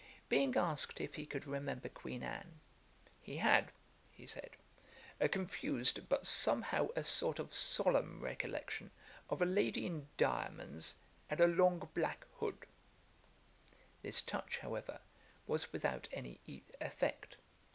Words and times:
Being 0.29 0.57
asked 0.57 0.99
if 0.99 1.13
he 1.13 1.27
could 1.27 1.45
remember 1.45 1.87
Queen 1.87 2.23
Anne, 2.23 2.59
'He 3.21 3.37
had 3.37 3.71
(he 4.11 4.25
said) 4.25 4.49
a 5.19 5.29
confused, 5.29 6.09
but 6.09 6.25
somehow 6.25 6.87
a 6.95 7.03
sort 7.03 7.37
of 7.37 7.53
solemn 7.53 8.19
recollection 8.19 8.89
of 9.29 9.43
a 9.43 9.45
lady 9.45 9.85
in 9.85 10.07
diamonds, 10.17 10.95
and 11.29 11.39
a 11.39 11.45
long 11.45 11.87
black 11.93 12.25
hood.' 12.39 12.65
This 14.01 14.23
touch, 14.23 14.57
however, 14.57 15.01
was 15.45 15.71
without 15.71 16.07
any 16.11 16.39
effect. 16.79 17.37